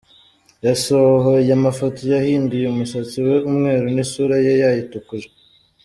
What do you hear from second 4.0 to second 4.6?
isura ye